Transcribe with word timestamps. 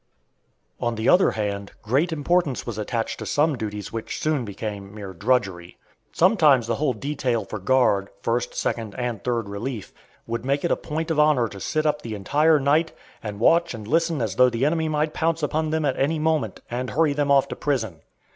On 0.79 0.95
the 0.95 1.07
other 1.07 1.29
hand, 1.37 1.73
great 1.83 2.11
importance 2.11 2.65
was 2.65 2.79
attached 2.79 3.19
to 3.19 3.25
some 3.27 3.55
duties 3.55 3.93
which 3.93 4.19
soon 4.19 4.45
became 4.45 4.95
mere 4.95 5.13
drudgery. 5.13 5.77
Sometimes 6.11 6.65
the 6.65 6.77
whole 6.77 6.93
detail 6.93 7.45
for 7.45 7.59
guard 7.59 8.09
first, 8.23 8.55
second, 8.55 8.95
and 8.97 9.23
third 9.23 9.47
relief 9.47 9.93
would 10.25 10.43
make 10.43 10.65
it 10.65 10.71
a 10.71 10.75
point 10.75 11.11
of 11.11 11.19
honor 11.19 11.47
to 11.49 11.59
sit 11.59 11.85
up 11.85 12.01
the 12.01 12.15
entire 12.15 12.59
night, 12.59 12.93
and 13.21 13.39
watch 13.39 13.75
and 13.75 13.87
listen 13.87 14.23
as 14.23 14.37
though 14.37 14.49
the 14.49 14.65
enemy 14.65 14.89
might 14.89 15.13
pounce 15.13 15.43
upon 15.43 15.69
them 15.69 15.85
at 15.85 15.99
any 15.99 16.17
moment, 16.17 16.61
and 16.71 16.89
hurry 16.89 17.13
them 17.13 17.29
off 17.29 17.47
to 17.49 17.55
prison. 17.55 18.01